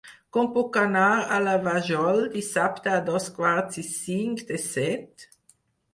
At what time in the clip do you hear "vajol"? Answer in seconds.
1.67-2.23